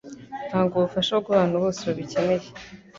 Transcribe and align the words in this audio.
Tanga 0.49 0.73
ubufasha 0.75 1.13
kubantu 1.25 1.55
bose 1.63 1.81
babikeneye. 1.87 2.47